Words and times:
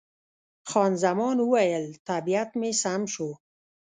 خان 0.69 0.91
زمان 1.03 1.37
وویل، 1.41 1.85
طبیعت 2.09 2.49
مې 2.59 2.71
سم 2.81 3.01
شو. 3.13 3.29